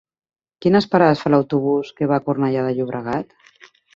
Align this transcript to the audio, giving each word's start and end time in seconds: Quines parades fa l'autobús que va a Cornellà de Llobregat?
Quines 0.65 0.87
parades 0.93 1.21
fa 1.25 1.31
l'autobús 1.33 1.93
que 1.99 2.09
va 2.13 2.17
a 2.21 2.25
Cornellà 2.29 2.65
de 2.69 2.75
Llobregat? 2.79 3.39